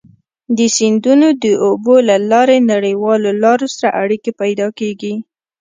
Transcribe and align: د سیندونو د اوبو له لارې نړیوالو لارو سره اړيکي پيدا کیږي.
د 0.57 0.59
سیندونو 0.75 1.27
د 1.43 1.45
اوبو 1.65 1.95
له 2.09 2.15
لارې 2.31 2.57
نړیوالو 2.71 3.29
لارو 3.43 3.67
سره 3.75 3.89
اړيکي 4.01 4.31
پيدا 4.41 4.67
کیږي. 4.79 5.13